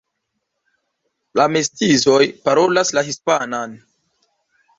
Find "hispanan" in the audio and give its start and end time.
3.11-3.79